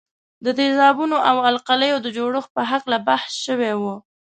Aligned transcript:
د 0.45 0.47
تیزابونو 0.59 1.17
او 1.29 1.37
القلیو 1.49 1.97
د 2.05 2.07
جوړښت 2.17 2.49
په 2.57 2.61
هکله 2.71 2.97
بحث 3.07 3.31
شوی 3.45 3.73
وو. 3.81 3.95